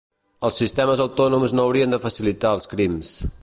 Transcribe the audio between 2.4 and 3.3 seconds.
els crims.